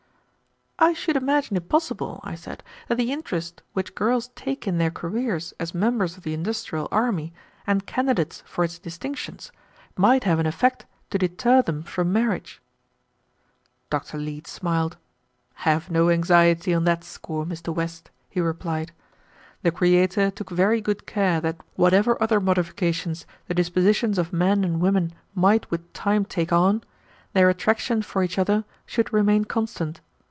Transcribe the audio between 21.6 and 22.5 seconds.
whatever other